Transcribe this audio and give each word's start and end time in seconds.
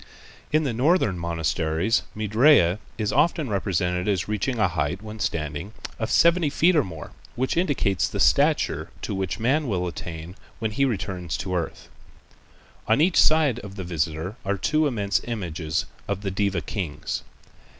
In 0.51 0.63
the 0.63 0.73
northern 0.73 1.19
monasteries 1.19 2.01
Maitrêya 2.17 2.79
is 2.97 3.13
often 3.13 3.51
represented 3.51 4.07
as 4.07 4.27
reaching 4.27 4.57
a 4.57 4.67
height 4.67 5.03
when 5.03 5.19
standing 5.19 5.73
of 5.99 6.09
seventy 6.09 6.49
feet 6.49 6.75
or 6.75 6.83
more, 6.83 7.11
which 7.35 7.55
indicates 7.55 8.07
the 8.07 8.19
stature 8.19 8.89
to 9.03 9.13
which 9.13 9.37
man 9.37 9.67
will 9.67 9.85
attain 9.85 10.35
when 10.57 10.71
he 10.71 10.85
returns 10.85 11.37
to 11.37 11.53
earth. 11.53 11.87
On 12.87 12.99
each 12.99 13.21
side 13.21 13.59
of 13.59 13.75
the 13.75 13.83
visitor 13.83 14.37
are 14.43 14.57
two 14.57 14.87
immense 14.87 15.21
images 15.25 15.85
of 16.07 16.21
the 16.21 16.31
Deva 16.31 16.61
kings. 16.61 17.21